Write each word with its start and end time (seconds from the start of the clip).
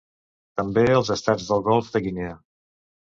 També 0.61 0.85
als 1.01 1.11
estats 1.17 1.49
del 1.51 1.63
Golf 1.67 1.93
de 1.97 2.03
Guinea. 2.07 2.33